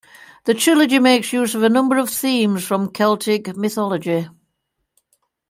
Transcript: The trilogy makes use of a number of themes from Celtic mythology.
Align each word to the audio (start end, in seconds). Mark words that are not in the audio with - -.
The 0.45 0.55
trilogy 0.55 0.97
makes 0.97 1.31
use 1.31 1.53
of 1.53 1.61
a 1.61 1.69
number 1.69 1.97
of 1.97 2.09
themes 2.09 2.65
from 2.65 2.89
Celtic 2.89 3.55
mythology. 3.55 4.27